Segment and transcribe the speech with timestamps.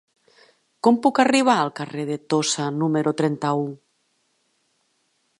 [0.85, 3.69] Com puc arribar al carrer de Tossa número trenta-u?